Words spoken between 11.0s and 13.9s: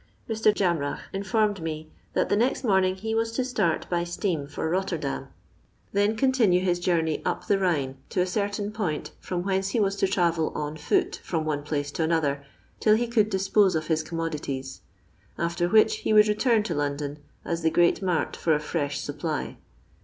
from one place to another, till ha cosld diapoaa «£